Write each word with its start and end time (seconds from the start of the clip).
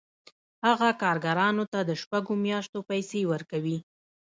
هغه 0.67 0.89
کارګرانو 1.01 1.63
ته 1.73 1.79
د 1.89 1.91
شپږو 2.01 2.33
میاشتو 2.45 2.79
پیسې 2.89 3.21
ورکوي 3.31 3.77